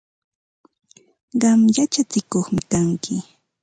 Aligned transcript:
Qam 1.41 1.59
yachatsikuqmi 1.75 2.61
kanki. 2.71 3.15